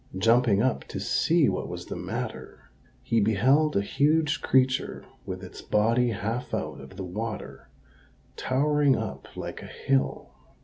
[0.17, 2.71] Jumping up to see what was the matter,
[3.03, 7.69] he beheld a huge creature with its body half out of the water,
[8.35, 10.31] towering up like a hill.